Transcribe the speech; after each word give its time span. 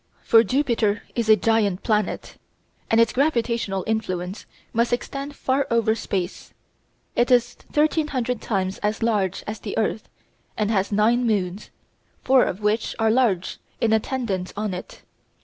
For 0.23 0.43
Jupiter 0.43 1.03
is 1.13 1.29
a 1.29 1.35
giant 1.35 1.83
planet, 1.83 2.35
and 2.89 2.99
its 2.99 3.13
gravitational 3.13 3.83
influence 3.85 4.47
must 4.73 4.91
extend 4.91 5.35
far 5.35 5.67
over 5.69 5.93
space. 5.93 6.55
It 7.15 7.29
is 7.29 7.55
1,300 7.71 8.41
times 8.41 8.79
as 8.79 9.03
large 9.03 9.43
as 9.45 9.59
the 9.59 9.77
earth, 9.77 10.09
and 10.57 10.71
has 10.71 10.91
nine 10.91 11.27
moons, 11.27 11.69
four 12.23 12.45
of 12.45 12.61
which 12.63 12.95
are 12.97 13.11
large, 13.11 13.59
in 13.79 13.93
attendance 13.93 14.51
on 14.57 14.73
it. 14.73 15.03